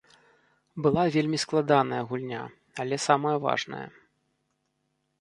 [0.85, 2.41] Была вельмі складаная гульня,
[2.85, 3.87] але самая важная.